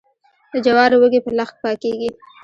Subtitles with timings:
[0.51, 2.09] د جوارو وږي په لښک پاکیږي.